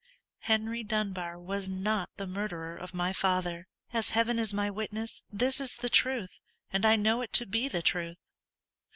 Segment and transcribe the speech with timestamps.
[0.39, 3.67] Henry Dunbar was not the murderer of my father.
[3.93, 6.39] As Heaven is my witness, this is the truth,
[6.73, 8.17] and I know it to be the truth.